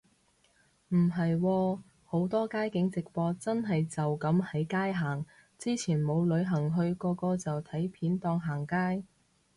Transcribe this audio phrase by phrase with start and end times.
[0.87, 5.23] 唔係喎，好多街景直播真係就噉喺街行，
[5.59, 9.03] 之前冇旅行去個個就睇片當行街